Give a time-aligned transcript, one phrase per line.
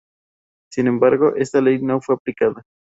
[0.71, 2.63] Sin embargo, esta ley no fue aplicada.